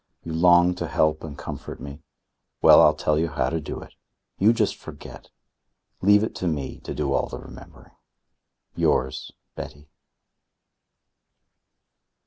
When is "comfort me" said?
1.37-2.01